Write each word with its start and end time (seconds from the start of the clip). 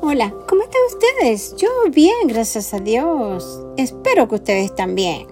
Hola, 0.00 0.32
¿cómo 0.48 0.62
están 0.62 0.80
ustedes? 0.86 1.56
Yo 1.56 1.68
bien, 1.90 2.28
gracias 2.28 2.72
a 2.72 2.78
Dios. 2.78 3.64
Espero 3.76 4.28
que 4.28 4.36
ustedes 4.36 4.72
también. 4.72 5.26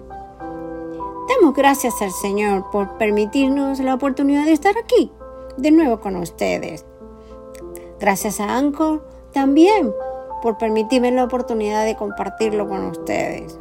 Damos 1.29 1.55
gracias 1.55 2.01
al 2.01 2.11
Señor 2.11 2.69
por 2.69 2.97
permitirnos 2.97 3.79
la 3.79 3.93
oportunidad 3.93 4.43
de 4.43 4.51
estar 4.51 4.77
aquí 4.77 5.09
de 5.55 5.71
nuevo 5.71 6.01
con 6.01 6.17
ustedes. 6.17 6.85
Gracias 7.97 8.41
a 8.41 8.57
Anchor 8.57 9.07
también 9.31 9.93
por 10.41 10.57
permitirme 10.57 11.13
la 11.13 11.23
oportunidad 11.23 11.85
de 11.85 11.95
compartirlo 11.95 12.67
con 12.67 12.87
ustedes. 12.87 13.57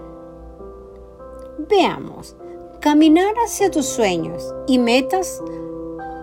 Veamos, 1.71 2.35
caminar 2.81 3.33
hacia 3.45 3.71
tus 3.71 3.87
sueños 3.87 4.53
y 4.67 4.81
metas 4.81 5.41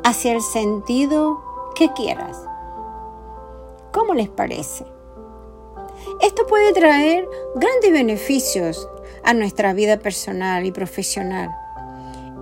hacia 0.03 0.33
el 0.33 0.41
sentido 0.41 1.41
que 1.73 1.93
quieras. 1.93 2.49
¿Cómo 3.93 4.15
les 4.15 4.27
parece? 4.27 4.85
Esto 6.19 6.47
puede 6.47 6.73
traer 6.73 7.29
grandes 7.55 7.91
beneficios 7.91 8.89
a 9.23 9.33
nuestra 9.35 9.73
vida 9.73 9.99
personal 9.99 10.65
y 10.65 10.71
profesional. 10.71 11.49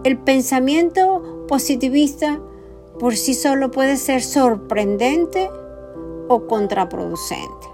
El 0.05 0.18
pensamiento 0.18 1.46
positivista 1.48 2.40
por 3.00 3.16
sí 3.16 3.34
solo 3.34 3.70
puede 3.70 3.98
ser 3.98 4.24
sorprendente 4.24 5.50
o 6.30 6.48
contraproducente. 6.48 7.68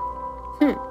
Hmm. 0.60 0.88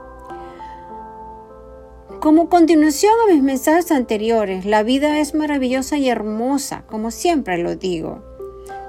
Como 2.21 2.49
continuación 2.49 3.13
a 3.25 3.33
mis 3.33 3.43
mensajes 3.43 3.91
anteriores, 3.91 4.65
la 4.65 4.85
vida 4.85 5.19
es 5.19 5.35
maravillosa 5.35 5.99
y 5.99 6.09
hermosa, 6.09 6.85
como 6.89 7.11
siempre 7.11 7.59
lo 7.59 7.75
digo. 7.75 8.23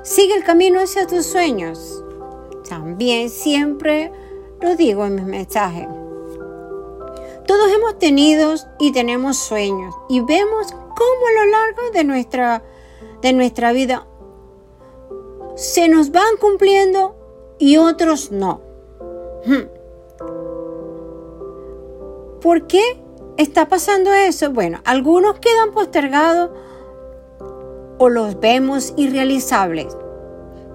Sigue 0.04 0.36
el 0.36 0.44
camino 0.44 0.80
hacia 0.80 1.08
tus 1.08 1.26
sueños. 1.26 2.04
También 2.68 3.30
siempre 3.30 4.12
lo 4.62 4.76
digo 4.76 5.06
en 5.06 5.16
mis 5.16 5.26
mensajes. 5.26 5.88
Todos 7.46 7.72
hemos 7.74 7.98
tenido 7.98 8.56
y 8.78 8.92
tenemos 8.92 9.38
sueños 9.38 9.96
y 10.09 10.20
vemos 10.20 10.72
cómo 10.72 11.28
a 11.28 11.46
lo 11.46 11.52
largo 11.52 11.92
de 11.94 12.04
nuestra, 12.04 12.64
de 13.22 13.34
nuestra 13.34 13.72
vida 13.72 14.06
se 15.56 15.88
nos 15.88 16.12
van 16.12 16.38
cumpliendo 16.42 17.16
y 17.58 17.78
otros 17.78 18.32
no. 18.32 18.62
Hmm. 19.46 19.68
¿Por 22.42 22.68
qué 22.68 23.02
está 23.38 23.70
pasando 23.70 24.14
eso? 24.14 24.52
Bueno, 24.52 24.81
algunos 24.84 25.40
quedan 25.40 25.72
postergados 25.72 26.52
o 27.98 28.09
los 28.09 28.40
vemos 28.40 28.94
irrealizables 28.98 29.96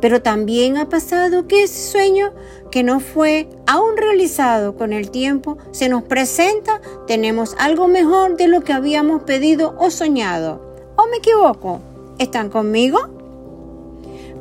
pero 0.03 0.21
también 0.21 0.79
ha 0.79 0.89
pasado 0.89 1.47
que 1.47 1.63
ese 1.63 1.93
sueño 1.93 2.33
que 2.73 2.83
no 2.83 2.99
fue 2.99 3.49
aún 3.69 3.97
realizado 3.97 4.77
con 4.77 4.93
el 4.93 5.13
tiempo 5.13 5.59
se 5.71 5.89
nos 5.89 6.03
presenta, 6.03 6.81
tenemos 7.07 7.55
algo 7.57 7.87
mejor 7.87 8.37
de 8.37 8.49
lo 8.49 8.63
que 8.63 8.73
habíamos 8.73 9.23
pedido 9.23 9.77
o 9.79 9.91
soñado. 9.91 10.61
¿O 10.97 11.07
me 11.07 11.19
equivoco? 11.19 11.81
¿Están 12.19 12.51
conmigo? 12.51 12.99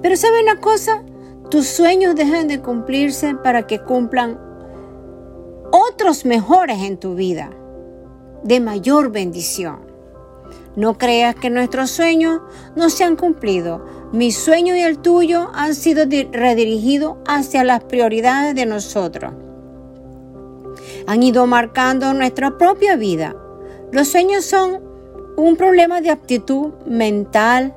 Pero 0.02 0.18
¿saben 0.18 0.46
una 0.46 0.60
cosa? 0.60 1.04
Tus 1.52 1.68
sueños 1.68 2.16
dejan 2.16 2.48
de 2.48 2.60
cumplirse 2.60 3.36
para 3.36 3.68
que 3.68 3.78
cumplan 3.78 4.40
otros 5.72 6.26
mejores 6.26 6.80
en 6.80 6.98
tu 6.98 7.14
vida, 7.14 7.52
de 8.42 8.60
mayor 8.62 9.12
bendición. 9.12 9.92
No 10.76 10.98
creas 10.98 11.36
que 11.36 11.52
nuestros 11.52 11.92
sueños 11.92 12.42
no 12.76 12.90
se 12.90 13.04
han 13.04 13.16
cumplido. 13.16 14.01
Mi 14.14 14.34
sueño 14.34 14.76
y 14.76 14.82
el 14.82 14.98
tuyo 14.98 15.50
han 15.54 15.74
sido 15.74 16.04
redirigidos 16.06 17.16
hacia 17.26 17.64
las 17.64 17.82
prioridades 17.86 18.56
de 18.56 18.66
nosotros. 18.66 19.34
Han 21.08 21.24
ido 21.24 21.48
marcando 21.48 22.14
nuestra 22.14 22.58
propia 22.58 22.98
vida. 22.98 23.36
Los 23.94 24.10
sueños 24.10 24.44
son 24.44 24.82
un 25.38 25.56
problema 25.56 26.02
de 26.02 26.10
actitud 26.10 26.74
mental, 26.86 27.74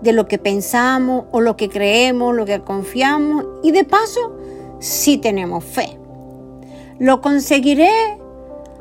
de 0.00 0.12
lo 0.12 0.26
que 0.26 0.38
pensamos 0.38 1.26
o 1.30 1.40
lo 1.40 1.56
que 1.56 1.68
creemos, 1.68 2.34
lo 2.34 2.44
que 2.44 2.60
confiamos 2.62 3.46
y 3.62 3.70
de 3.70 3.84
paso 3.84 4.36
si 4.80 5.16
tenemos 5.16 5.64
fe. 5.64 5.96
Lo 6.98 7.20
conseguiré, 7.20 8.18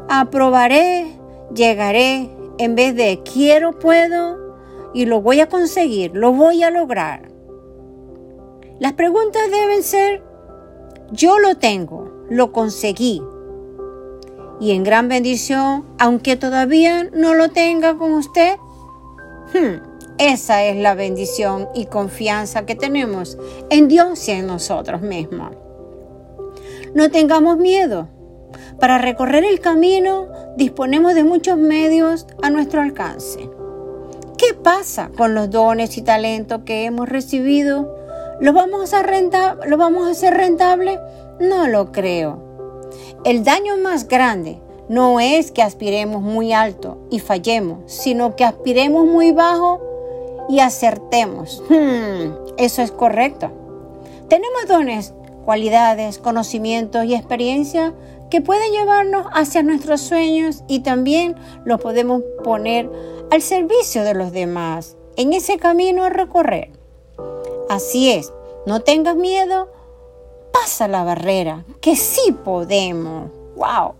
aprobaré, 0.09 1.05
llegaré, 1.53 2.29
en 2.57 2.75
vez 2.75 2.95
de 2.95 3.21
quiero, 3.23 3.77
puedo 3.77 4.44
y 4.95 5.05
lo 5.05 5.21
voy 5.21 5.41
a 5.41 5.49
conseguir, 5.49 6.15
lo 6.15 6.31
voy 6.31 6.63
a 6.63 6.71
lograr. 6.71 7.27
Las 8.79 8.93
preguntas 8.93 9.43
deben 9.51 9.83
ser, 9.83 10.23
yo 11.11 11.37
lo 11.37 11.55
tengo, 11.57 12.25
lo 12.29 12.53
conseguí. 12.53 13.21
Y 14.61 14.71
en 14.71 14.83
gran 14.85 15.09
bendición, 15.09 15.85
aunque 15.99 16.37
todavía 16.37 17.03
no 17.13 17.33
lo 17.33 17.49
tenga 17.49 17.97
con 17.97 18.13
usted, 18.13 18.55
hmm, 19.53 19.83
esa 20.17 20.63
es 20.63 20.77
la 20.77 20.95
bendición 20.95 21.67
y 21.75 21.87
confianza 21.87 22.65
que 22.65 22.75
tenemos 22.75 23.37
en 23.69 23.89
Dios 23.89 24.25
y 24.29 24.31
en 24.31 24.47
nosotros 24.47 25.01
mismos. 25.01 25.51
No 26.93 27.11
tengamos 27.11 27.57
miedo. 27.57 28.07
Para 28.79 28.97
recorrer 28.97 29.43
el 29.43 29.59
camino 29.59 30.29
disponemos 30.55 31.15
de 31.15 31.25
muchos 31.25 31.57
medios 31.57 32.27
a 32.41 32.49
nuestro 32.49 32.81
alcance. 32.81 33.49
¿Qué 34.45 34.53
pasa 34.53 35.09
con 35.17 35.33
los 35.33 35.49
dones 35.49 35.97
y 35.97 36.03
talentos 36.03 36.61
que 36.65 36.85
hemos 36.85 37.09
recibido? 37.09 37.97
¿Los 38.39 38.53
vamos 38.53 38.93
a, 38.93 39.01
vamos 39.75 40.07
a 40.07 40.11
hacer 40.11 40.35
rentables? 40.35 40.99
No 41.39 41.67
lo 41.67 41.91
creo. 41.91 42.43
El 43.23 43.43
daño 43.43 43.77
más 43.77 44.07
grande 44.07 44.59
no 44.87 45.19
es 45.19 45.51
que 45.51 45.63
aspiremos 45.63 46.21
muy 46.21 46.53
alto 46.53 46.99
y 47.09 47.17
fallemos, 47.17 47.91
sino 47.91 48.35
que 48.35 48.43
aspiremos 48.43 49.07
muy 49.07 49.31
bajo 49.31 49.81
y 50.47 50.59
acertemos. 50.59 51.63
Hmm, 51.67 52.53
eso 52.57 52.83
es 52.83 52.91
correcto. 52.91 53.49
Tenemos 54.29 54.67
dones, 54.67 55.15
cualidades, 55.45 56.17
conocimientos 56.17 57.05
y 57.05 57.15
experiencia 57.15 57.93
que 58.29 58.41
pueden 58.41 58.71
llevarnos 58.71 59.27
hacia 59.31 59.63
nuestros 59.63 60.01
sueños 60.01 60.63
y 60.67 60.79
también 60.79 61.35
los 61.63 61.79
podemos 61.79 62.23
poner 62.43 62.89
al 63.31 63.41
servicio 63.41 64.03
de 64.03 64.15
los 64.15 64.31
demás 64.31 64.97
en 65.15 65.33
ese 65.33 65.57
camino 65.57 66.03
a 66.03 66.09
recorrer. 66.09 66.71
Así 67.69 68.11
es, 68.11 68.33
no 68.65 68.81
tengas 68.81 69.15
miedo, 69.15 69.69
pasa 70.51 70.87
la 70.87 71.03
barrera, 71.03 71.63
que 71.81 71.95
sí 71.95 72.31
podemos. 72.31 73.29
¡Wow! 73.55 73.93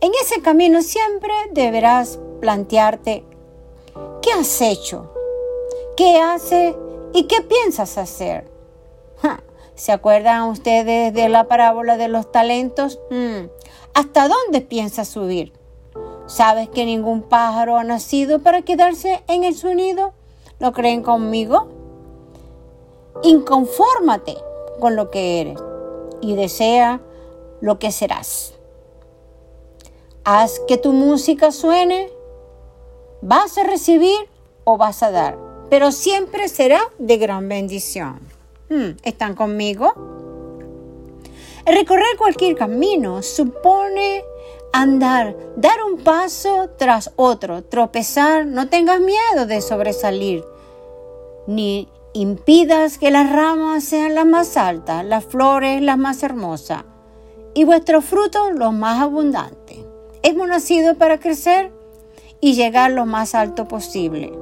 En 0.00 0.10
ese 0.20 0.40
camino 0.40 0.82
siempre 0.82 1.32
deberás 1.52 2.18
plantearte 2.40 3.24
qué 4.20 4.32
has 4.32 4.60
hecho, 4.60 5.12
qué 5.96 6.20
haces 6.20 6.74
y 7.12 7.24
qué 7.24 7.42
piensas 7.42 7.98
hacer. 7.98 8.50
¿Se 9.82 9.90
acuerdan 9.90 10.44
ustedes 10.44 11.12
de 11.12 11.28
la 11.28 11.48
parábola 11.48 11.96
de 11.96 12.06
los 12.06 12.30
talentos? 12.30 13.00
Hmm. 13.10 13.48
¿Hasta 13.94 14.28
dónde 14.28 14.60
piensas 14.60 15.08
subir? 15.08 15.52
¿Sabes 16.28 16.68
que 16.68 16.86
ningún 16.86 17.22
pájaro 17.22 17.76
ha 17.76 17.82
nacido 17.82 18.38
para 18.38 18.62
quedarse 18.62 19.24
en 19.26 19.42
el 19.42 19.56
su 19.56 19.74
nido? 19.74 20.12
¿Lo 20.60 20.72
creen 20.72 21.02
conmigo? 21.02 21.66
Inconfórmate 23.24 24.36
con 24.78 24.94
lo 24.94 25.10
que 25.10 25.40
eres 25.40 25.58
y 26.20 26.36
desea 26.36 27.00
lo 27.60 27.80
que 27.80 27.90
serás. 27.90 28.54
Haz 30.22 30.60
que 30.68 30.76
tu 30.76 30.92
música 30.92 31.50
suene. 31.50 32.08
Vas 33.20 33.58
a 33.58 33.64
recibir 33.64 34.28
o 34.62 34.76
vas 34.76 35.02
a 35.02 35.10
dar, 35.10 35.36
pero 35.70 35.90
siempre 35.90 36.46
será 36.46 36.80
de 36.98 37.16
gran 37.16 37.48
bendición. 37.48 38.31
Hmm, 38.72 38.96
¿Están 39.02 39.34
conmigo? 39.34 39.92
recorrer 41.66 42.16
cualquier 42.16 42.56
camino 42.56 43.22
supone 43.22 44.24
andar, 44.72 45.36
dar 45.56 45.82
un 45.82 45.98
paso 45.98 46.70
tras 46.78 47.12
otro, 47.16 47.62
tropezar, 47.64 48.46
no 48.46 48.70
tengas 48.70 48.98
miedo 49.00 49.44
de 49.46 49.60
sobresalir, 49.60 50.42
ni 51.46 51.86
impidas 52.14 52.96
que 52.96 53.10
las 53.10 53.30
ramas 53.30 53.84
sean 53.84 54.14
las 54.14 54.24
más 54.24 54.56
altas, 54.56 55.04
las 55.04 55.26
flores 55.26 55.82
las 55.82 55.98
más 55.98 56.22
hermosas 56.22 56.84
y 57.52 57.64
vuestros 57.64 58.06
frutos 58.06 58.52
los 58.54 58.72
más 58.72 59.02
abundantes. 59.02 59.80
Hemos 60.22 60.48
nacido 60.48 60.94
para 60.94 61.20
crecer 61.20 61.70
y 62.40 62.54
llegar 62.54 62.90
lo 62.92 63.04
más 63.04 63.34
alto 63.34 63.68
posible, 63.68 64.32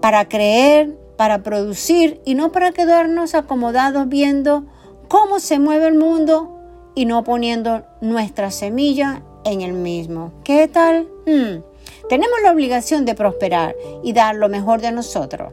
para 0.00 0.30
creer, 0.30 0.96
para 1.20 1.42
producir 1.42 2.22
y 2.24 2.34
no 2.34 2.50
para 2.50 2.72
quedarnos 2.72 3.34
acomodados 3.34 4.08
viendo 4.08 4.64
cómo 5.06 5.38
se 5.38 5.58
mueve 5.58 5.88
el 5.88 5.98
mundo 5.98 6.58
y 6.94 7.04
no 7.04 7.24
poniendo 7.24 7.82
nuestra 8.00 8.50
semilla 8.50 9.22
en 9.44 9.60
el 9.60 9.74
mismo. 9.74 10.32
¿Qué 10.44 10.66
tal? 10.66 11.10
Hmm. 11.26 11.62
Tenemos 12.08 12.38
la 12.42 12.52
obligación 12.52 13.04
de 13.04 13.14
prosperar 13.14 13.76
y 14.02 14.14
dar 14.14 14.34
lo 14.34 14.48
mejor 14.48 14.80
de 14.80 14.92
nosotros, 14.92 15.52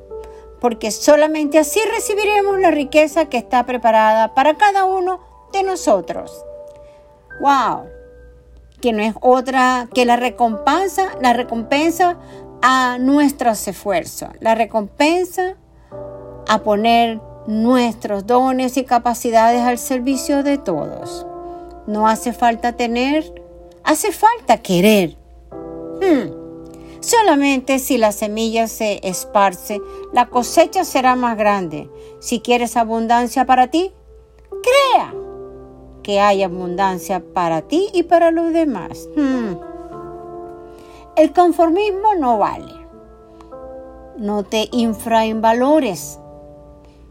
porque 0.62 0.90
solamente 0.90 1.60
así 1.60 1.82
recibiremos 1.94 2.62
la 2.62 2.72
riqueza 2.72 3.26
que 3.26 3.36
está 3.36 3.66
preparada 3.66 4.34
para 4.36 4.56
cada 4.56 4.86
uno 4.86 5.20
de 5.52 5.64
nosotros. 5.64 6.46
¡Wow! 7.42 7.90
Que 8.80 8.94
no 8.94 9.04
es 9.04 9.16
otra 9.20 9.90
que 9.94 10.06
la 10.06 10.16
recompensa, 10.16 11.10
la 11.20 11.34
recompensa 11.34 12.16
a 12.62 12.98
nuestros 13.00 13.68
esfuerzos, 13.68 14.30
la 14.40 14.56
recompensa 14.56 15.56
a 16.48 16.64
poner 16.64 17.20
nuestros 17.48 18.28
dones 18.28 18.78
y 18.78 18.84
capacidades 18.84 19.62
al 19.62 19.78
servicio 19.78 20.44
de 20.44 20.58
todos. 20.58 21.26
No 21.88 22.08
hace 22.08 22.34
falta 22.34 22.74
tener, 22.74 23.44
hace 23.84 24.12
falta 24.12 24.58
querer. 24.58 25.18
Hmm. 26.02 26.48
Solamente 27.00 27.80
si 27.80 27.98
la 27.98 28.12
semilla 28.12 28.68
se 28.68 29.00
esparce, 29.08 29.80
la 30.12 30.28
cosecha 30.28 30.84
será 30.84 31.16
más 31.16 31.38
grande. 31.38 31.90
Si 32.20 32.42
quieres 32.42 32.76
abundancia 32.76 33.46
para 33.46 33.68
ti, 33.68 33.94
crea 34.50 35.14
que 36.04 36.20
hay 36.20 36.44
abundancia 36.44 37.24
para 37.34 37.62
ti 37.62 37.90
y 37.94 38.04
para 38.04 38.32
los 38.32 38.52
demás. 38.52 39.08
Hmm. 39.16 39.56
El 41.18 41.34
conformismo 41.34 42.14
no 42.14 42.38
vale. 42.38 42.72
No 44.18 44.44
te 44.44 44.70
infravalores. 44.72 46.20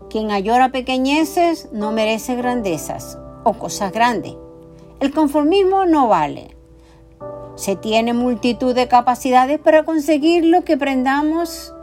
Quien 0.08 0.31
ayora 0.31 0.70
pequeñeces 0.70 1.69
no 1.73 1.91
merece 1.91 2.37
grandezas 2.37 3.19
o 3.43 3.55
cosas 3.55 3.91
grandes. 3.91 4.37
El 5.00 5.11
conformismo 5.11 5.87
no 5.87 6.06
vale. 6.06 6.56
Se 7.56 7.75
tiene 7.75 8.12
multitud 8.12 8.76
de 8.76 8.87
capacidades 8.87 9.58
para 9.58 9.82
conseguir 9.82 10.44
lo 10.44 10.62
que 10.62 10.76
prendamos 10.76 11.75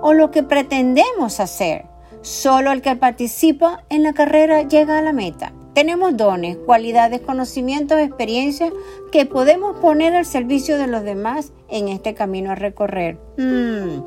o 0.00 0.14
lo 0.14 0.30
que 0.30 0.42
pretendemos 0.42 1.40
hacer. 1.40 1.84
Solo 2.22 2.72
el 2.72 2.80
que 2.80 2.96
participa 2.96 3.84
en 3.90 4.02
la 4.02 4.14
carrera 4.14 4.62
llega 4.62 4.96
a 4.96 5.02
la 5.02 5.12
meta. 5.12 5.52
Tenemos 5.76 6.16
dones, 6.16 6.56
cualidades, 6.56 7.20
conocimientos, 7.20 7.98
experiencias 7.98 8.72
que 9.12 9.26
podemos 9.26 9.76
poner 9.76 10.16
al 10.16 10.24
servicio 10.24 10.78
de 10.78 10.86
los 10.86 11.02
demás 11.02 11.52
en 11.68 11.88
este 11.88 12.14
camino 12.14 12.52
a 12.52 12.54
recorrer. 12.54 13.18
Hmm. 13.36 14.00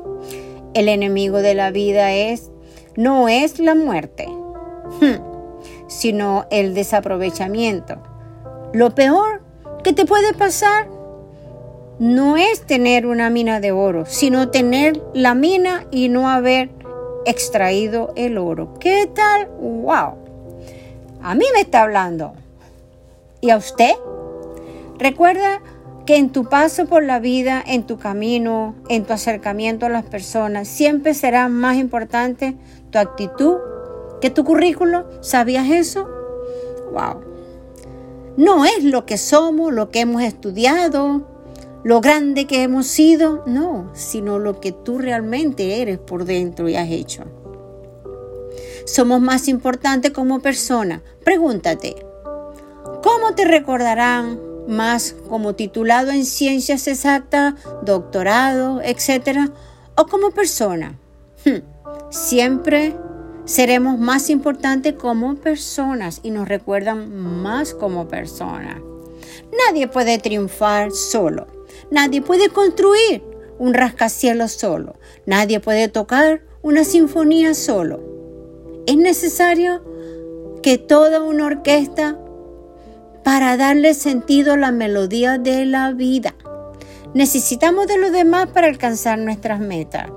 El 0.74 0.88
enemigo 0.88 1.42
de 1.42 1.54
la 1.54 1.70
vida 1.70 2.12
es 2.12 2.50
no 2.96 3.28
es 3.28 3.60
la 3.60 3.76
muerte, 3.76 4.26
hmm, 4.26 5.86
sino 5.86 6.44
el 6.50 6.74
desaprovechamiento. 6.74 7.98
Lo 8.72 8.92
peor 8.96 9.40
que 9.84 9.92
te 9.92 10.06
puede 10.06 10.34
pasar 10.34 10.88
no 12.00 12.36
es 12.36 12.66
tener 12.66 13.06
una 13.06 13.30
mina 13.30 13.60
de 13.60 13.70
oro, 13.70 14.06
sino 14.06 14.48
tener 14.48 15.00
la 15.14 15.36
mina 15.36 15.86
y 15.92 16.08
no 16.08 16.28
haber 16.28 16.70
extraído 17.26 18.12
el 18.16 18.38
oro. 18.38 18.74
¿Qué 18.80 19.08
tal? 19.14 19.48
¡Wow! 19.60 20.29
A 21.22 21.34
mí 21.34 21.44
me 21.52 21.60
está 21.60 21.82
hablando. 21.82 22.32
¿Y 23.40 23.50
a 23.50 23.56
usted? 23.56 23.92
Recuerda 24.98 25.60
que 26.06 26.16
en 26.16 26.30
tu 26.30 26.48
paso 26.48 26.86
por 26.86 27.02
la 27.02 27.20
vida, 27.20 27.62
en 27.66 27.86
tu 27.86 27.98
camino, 27.98 28.74
en 28.88 29.04
tu 29.04 29.12
acercamiento 29.12 29.86
a 29.86 29.90
las 29.90 30.04
personas, 30.04 30.66
siempre 30.66 31.14
será 31.14 31.48
más 31.48 31.76
importante 31.76 32.56
tu 32.90 32.98
actitud 32.98 33.56
que 34.20 34.30
tu 34.30 34.44
currículo. 34.44 35.06
¿Sabías 35.20 35.70
eso? 35.70 36.08
¡Wow! 36.92 37.22
No 38.36 38.64
es 38.64 38.84
lo 38.84 39.04
que 39.06 39.18
somos, 39.18 39.72
lo 39.72 39.90
que 39.90 40.00
hemos 40.00 40.22
estudiado, 40.22 41.26
lo 41.84 42.00
grande 42.00 42.46
que 42.46 42.62
hemos 42.62 42.86
sido, 42.86 43.42
no, 43.46 43.90
sino 43.94 44.38
lo 44.38 44.60
que 44.60 44.72
tú 44.72 44.98
realmente 44.98 45.82
eres 45.82 45.98
por 45.98 46.24
dentro 46.24 46.68
y 46.68 46.76
has 46.76 46.90
hecho. 46.90 47.24
Somos 48.84 49.20
más 49.20 49.48
importantes 49.48 50.12
como 50.12 50.40
persona. 50.40 51.02
Pregúntate, 51.24 51.96
¿cómo 53.02 53.34
te 53.34 53.44
recordarán 53.44 54.38
más 54.68 55.14
como 55.28 55.54
titulado 55.54 56.10
en 56.10 56.24
ciencias 56.24 56.86
exactas, 56.86 57.54
doctorado, 57.82 58.80
etcétera, 58.82 59.50
o 59.96 60.06
como 60.06 60.30
persona? 60.30 60.98
Hmm, 61.44 61.62
siempre 62.10 62.96
seremos 63.44 63.98
más 63.98 64.30
importantes 64.30 64.94
como 64.94 65.34
personas 65.34 66.20
y 66.22 66.30
nos 66.30 66.48
recuerdan 66.48 67.14
más 67.14 67.74
como 67.74 68.08
personas. 68.08 68.76
Nadie 69.66 69.88
puede 69.88 70.18
triunfar 70.18 70.92
solo. 70.92 71.46
Nadie 71.90 72.22
puede 72.22 72.50
construir 72.50 73.22
un 73.58 73.74
rascacielos 73.74 74.52
solo. 74.52 74.96
Nadie 75.26 75.60
puede 75.60 75.88
tocar 75.88 76.42
una 76.62 76.84
sinfonía 76.84 77.54
solo. 77.54 78.19
Es 78.90 78.96
necesario 78.96 79.84
que 80.64 80.76
toda 80.76 81.22
una 81.22 81.46
orquesta 81.46 82.18
para 83.22 83.56
darle 83.56 83.94
sentido 83.94 84.54
a 84.54 84.56
la 84.56 84.72
melodía 84.72 85.38
de 85.38 85.64
la 85.64 85.92
vida. 85.92 86.34
Necesitamos 87.14 87.86
de 87.86 87.98
los 87.98 88.10
demás 88.10 88.48
para 88.48 88.66
alcanzar 88.66 89.16
nuestras 89.20 89.60
metas. 89.60 90.10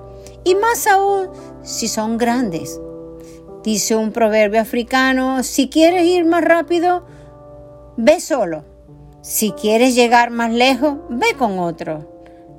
Y 0.44 0.56
más 0.56 0.88
aún 0.88 1.30
si 1.62 1.88
son 1.88 2.18
grandes. 2.18 2.82
Dice 3.64 3.96
un 3.96 4.12
proverbio 4.12 4.62
africano, 4.62 5.44
si 5.44 5.70
quieres 5.70 6.06
ir 6.06 6.26
más 6.26 6.44
rápido, 6.44 7.06
ve 7.96 8.20
solo. 8.20 8.66
Si 9.22 9.52
quieres 9.52 9.94
llegar 9.94 10.32
más 10.32 10.52
lejos, 10.52 10.96
ve 11.12 11.28
con 11.38 11.60
otro. 11.60 12.10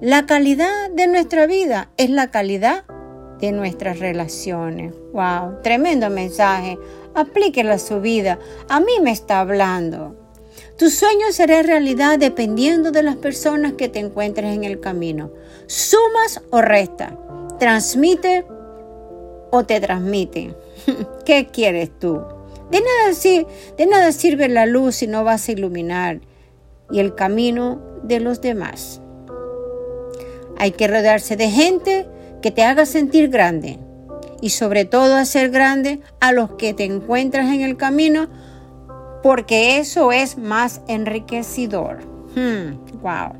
La 0.01 0.27
calidad 0.27 0.91
de 0.93 1.09
nuestra 1.09 1.49
vida 1.49 1.91
es 1.97 2.09
la 2.09 2.31
calidad 2.31 2.85
de 3.41 3.53
nuestras 3.53 3.99
relaciones. 3.99 4.95
Wow, 5.13 5.63
tremendo 5.63 6.11
mensaje. 6.11 6.79
Aplíquelo 7.15 7.73
a 7.73 7.79
su 7.79 8.01
vida. 8.01 8.39
A 8.69 8.81
mí 8.81 8.93
me 9.03 9.13
está 9.13 9.41
hablando. 9.41 10.17
Tu 10.79 10.91
sueño 10.91 11.27
será 11.31 11.63
realidad 11.63 12.19
dependiendo 12.19 12.91
de 12.91 13.03
las 13.03 13.17
personas 13.17 13.75
que 13.75 13.89
te 13.89 14.01
encuentres 14.01 14.55
en 14.55 14.65
el 14.65 14.81
camino. 14.81 15.31
Sumas 15.67 16.43
o 16.51 16.61
resta. 16.61 17.17
Transmite 17.59 18.45
o 19.51 19.65
te 19.65 19.81
transmite. 19.81 20.55
¿Qué 21.25 21.47
quieres 21.47 21.91
tú? 21.99 22.21
De 22.71 22.81
nada, 22.81 23.47
de 23.77 23.87
nada 23.87 24.11
sirve 24.13 24.49
la 24.49 24.67
luz 24.67 24.97
si 24.97 25.07
no 25.07 25.23
vas 25.23 25.49
a 25.49 25.53
iluminar 25.53 26.21
y 26.91 26.99
el 26.99 27.15
camino 27.15 27.81
de 28.03 28.21
los 28.21 28.41
demás. 28.41 29.01
Hay 30.59 30.73
que 30.73 30.89
rodearse 30.89 31.37
de 31.37 31.51
gente 31.51 32.07
que 32.45 32.51
te 32.51 32.63
haga 32.63 32.85
sentir 32.85 33.31
grande 33.31 33.79
y 34.43 34.51
sobre 34.51 34.85
todo 34.85 35.15
hacer 35.15 35.49
grande 35.49 36.03
a 36.21 36.31
los 36.31 36.51
que 36.57 36.75
te 36.75 36.85
encuentras 36.85 37.47
en 37.47 37.63
el 37.63 37.79
camino 37.79 38.27
porque 39.23 39.79
eso 39.79 40.13
es 40.13 40.37
más 40.37 40.83
enriquecedor. 40.87 42.01
Hmm, 42.37 43.01
wow. 43.01 43.33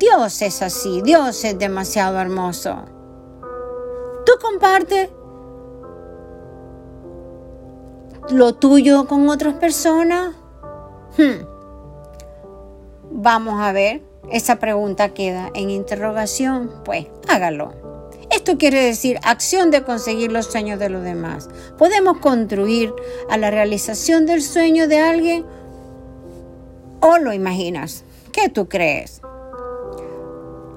Dios 0.00 0.42
es 0.42 0.62
así, 0.62 1.00
Dios 1.02 1.44
es 1.44 1.56
demasiado 1.56 2.18
hermoso. 2.18 2.74
Tú 4.26 4.32
comparte 4.42 5.08
lo 8.30 8.56
tuyo 8.56 9.06
con 9.06 9.28
otras 9.28 9.54
personas. 9.54 10.34
Hmm. 11.16 11.46
Vamos 13.12 13.60
a 13.60 13.70
ver, 13.70 14.02
esa 14.30 14.56
pregunta 14.56 15.14
queda 15.14 15.50
en 15.54 15.70
interrogación, 15.70 16.70
pues 16.84 17.06
hágalo. 17.28 17.72
Esto 18.30 18.58
quiere 18.58 18.82
decir 18.82 19.18
acción 19.22 19.70
de 19.70 19.84
conseguir 19.84 20.32
los 20.32 20.46
sueños 20.46 20.78
de 20.78 20.90
los 20.90 21.02
demás. 21.02 21.48
Podemos 21.78 22.18
construir 22.18 22.92
a 23.30 23.38
la 23.38 23.50
realización 23.50 24.26
del 24.26 24.42
sueño 24.42 24.86
de 24.86 24.98
alguien 24.98 25.46
o 27.00 27.18
lo 27.18 27.32
imaginas. 27.32 28.04
¿Qué 28.32 28.50
tú 28.50 28.68
crees? 28.68 29.22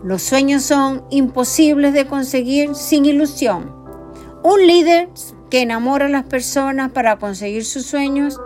Los 0.03 0.23
sueños 0.23 0.63
son 0.63 1.03
imposibles 1.09 1.93
de 1.93 2.07
conseguir 2.07 2.73
sin 2.73 3.05
ilusión. 3.05 3.75
Un 4.43 4.65
líder 4.65 5.09
que 5.49 5.61
enamora 5.61 6.05
a 6.05 6.09
las 6.09 6.23
personas 6.23 6.91
para 6.91 7.17
conseguir 7.19 7.65
sus 7.65 7.85
sueños. 7.85 8.39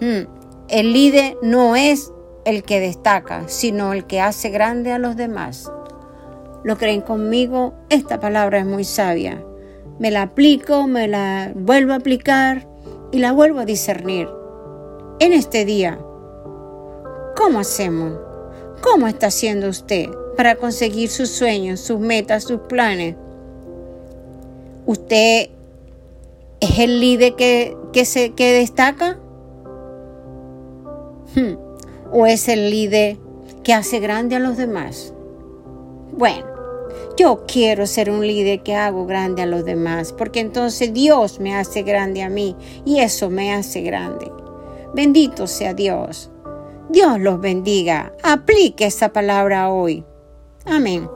Hmm, 0.00 0.26
el 0.68 0.92
líder 0.92 1.38
no 1.42 1.76
es 1.76 2.12
el 2.44 2.62
que 2.62 2.80
destaca, 2.80 3.48
sino 3.48 3.92
el 3.92 4.06
que 4.06 4.20
hace 4.20 4.50
grande 4.50 4.92
a 4.92 4.98
los 4.98 5.16
demás. 5.16 5.70
¿Lo 6.62 6.76
creen 6.76 7.00
conmigo? 7.00 7.74
Esta 7.88 8.20
palabra 8.20 8.58
es 8.58 8.66
muy 8.66 8.84
sabia. 8.84 9.42
Me 9.98 10.10
la 10.10 10.22
aplico, 10.22 10.86
me 10.86 11.08
la 11.08 11.52
vuelvo 11.54 11.92
a 11.92 11.96
aplicar 11.96 12.66
y 13.12 13.18
la 13.18 13.32
vuelvo 13.32 13.60
a 13.60 13.64
discernir. 13.64 14.28
En 15.20 15.32
este 15.32 15.64
día, 15.64 15.98
¿cómo 17.36 17.60
hacemos? 17.60 18.18
¿Cómo 18.80 19.06
está 19.06 19.26
haciendo 19.26 19.68
usted 19.68 20.08
para 20.36 20.56
conseguir 20.56 21.10
sus 21.10 21.30
sueños, 21.30 21.80
sus 21.80 22.00
metas, 22.00 22.44
sus 22.44 22.60
planes? 22.60 23.16
¿Usted 24.86 25.50
es 26.60 26.78
el 26.78 27.00
líder 27.00 27.34
que, 27.36 28.04
se, 28.04 28.32
que 28.32 28.52
destaca? 28.52 29.18
Hmm. 31.34 31.69
¿O 32.12 32.26
es 32.26 32.48
el 32.48 32.70
líder 32.70 33.18
que 33.62 33.72
hace 33.72 34.00
grande 34.00 34.36
a 34.36 34.40
los 34.40 34.56
demás? 34.56 35.14
Bueno, 36.12 36.46
Yo 37.16 37.44
quiero 37.46 37.86
ser 37.86 38.10
un 38.10 38.26
líder 38.26 38.62
que 38.62 38.74
hago 38.74 39.04
grande 39.04 39.42
a 39.42 39.46
los 39.46 39.64
demás, 39.64 40.12
porque 40.12 40.40
entonces 40.40 40.92
Dios 40.94 41.38
me 41.38 41.54
hace 41.54 41.82
grande 41.82 42.22
a 42.22 42.30
mí 42.30 42.56
y 42.86 43.00
eso 43.00 43.28
me 43.28 43.52
hace 43.52 43.82
grande. 43.82 44.32
Bendito 44.94 45.46
sea 45.46 45.74
Dios. 45.74 46.30
Dios 46.88 47.20
los 47.20 47.40
bendiga. 47.40 48.12
Aplique 48.22 48.86
esa 48.86 49.12
palabra 49.12 49.70
hoy. 49.70 50.04
Amén. 50.64 51.08